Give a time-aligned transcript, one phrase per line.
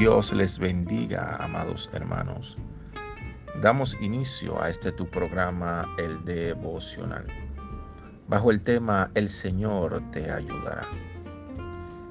[0.00, 2.56] Dios les bendiga, amados hermanos.
[3.60, 7.26] Damos inicio a este tu programa, el devocional,
[8.26, 10.86] bajo el tema El Señor te ayudará.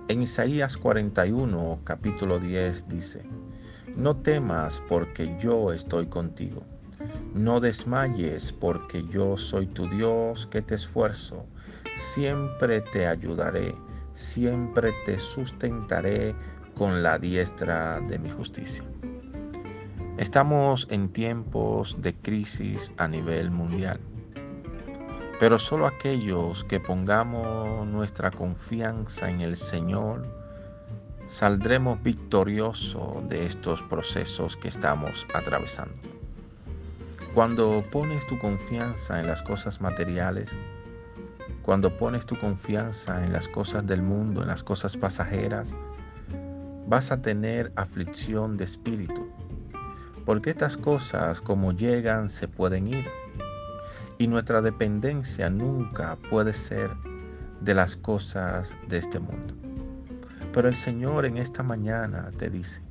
[0.08, 3.24] En Isaías 41, capítulo 10 dice,
[3.96, 6.62] No temas porque yo estoy contigo.
[7.34, 11.44] No desmayes porque yo soy tu Dios que te esfuerzo.
[11.98, 13.74] Siempre te ayudaré,
[14.14, 16.36] siempre te sustentaré
[16.80, 18.86] con la diestra de mi justicia.
[20.18, 24.00] Estamos en tiempos de crisis a nivel mundial,
[25.42, 30.26] pero solo aquellos que pongamos nuestra confianza en el Señor
[31.28, 36.00] saldremos victoriosos de estos procesos que estamos atravesando.
[37.34, 40.56] Cuando pones tu confianza en las cosas materiales,
[41.62, 45.76] cuando pones tu confianza en las cosas del mundo, en las cosas pasajeras,
[46.90, 49.30] vas a tener aflicción de espíritu,
[50.26, 53.06] porque estas cosas como llegan se pueden ir,
[54.18, 56.90] y nuestra dependencia nunca puede ser
[57.62, 59.54] de las cosas de este mundo.
[60.52, 62.82] Pero el Señor en esta mañana te dice,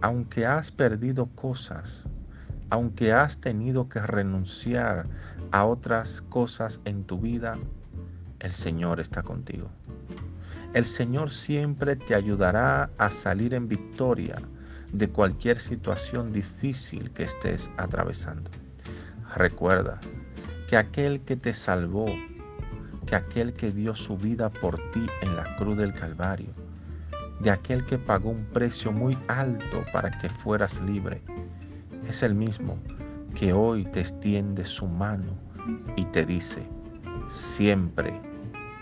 [0.00, 2.04] aunque has perdido cosas,
[2.70, 5.04] aunque has tenido que renunciar
[5.52, 7.58] a otras cosas en tu vida,
[8.38, 9.68] el Señor está contigo.
[10.72, 14.40] El Señor siempre te ayudará a salir en victoria
[14.92, 18.50] de cualquier situación difícil que estés atravesando.
[19.34, 20.00] Recuerda
[20.68, 22.06] que aquel que te salvó,
[23.04, 26.54] que aquel que dio su vida por ti en la cruz del Calvario,
[27.40, 31.20] de aquel que pagó un precio muy alto para que fueras libre,
[32.06, 32.78] es el mismo
[33.34, 35.36] que hoy te extiende su mano
[35.96, 36.68] y te dice,
[37.28, 38.20] siempre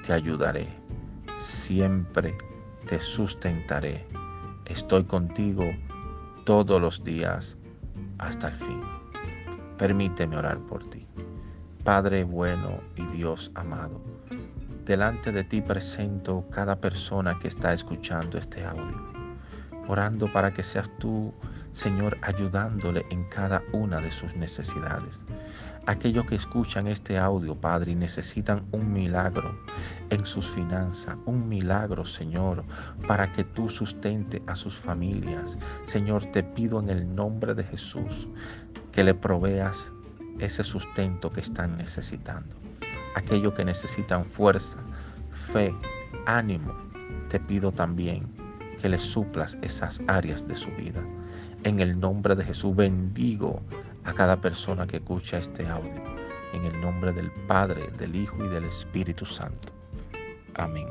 [0.06, 0.68] te ayudaré,
[1.38, 2.36] siempre
[2.86, 4.06] te sustentaré,
[4.66, 5.64] estoy contigo
[6.44, 7.56] todos los días
[8.18, 8.82] hasta el fin.
[9.76, 11.06] Permíteme orar por ti.
[11.84, 14.02] Padre bueno y Dios amado,
[14.84, 19.12] delante de ti presento cada persona que está escuchando este audio,
[19.86, 21.32] orando para que seas tú
[21.78, 25.24] Señor, ayudándole en cada una de sus necesidades.
[25.86, 29.56] Aquellos que escuchan este audio, Padre, y necesitan un milagro
[30.10, 32.64] en sus finanzas, un milagro, Señor,
[33.06, 35.56] para que tú sustente a sus familias.
[35.84, 38.26] Señor, te pido en el nombre de Jesús
[38.90, 39.92] que le proveas
[40.40, 42.56] ese sustento que están necesitando.
[43.14, 44.78] Aquellos que necesitan fuerza,
[45.30, 45.72] fe,
[46.26, 46.74] ánimo,
[47.28, 48.26] te pido también
[48.82, 51.04] que le suplas esas áreas de su vida.
[51.64, 53.60] En el nombre de Jesús bendigo
[54.04, 56.02] a cada persona que escucha este audio.
[56.52, 59.68] En el nombre del Padre, del Hijo y del Espíritu Santo.
[60.54, 60.88] Amén.